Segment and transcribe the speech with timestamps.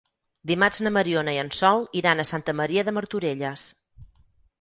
[0.51, 3.67] Dimarts na Mariona i en Sol iran a Santa Maria de Martorelles.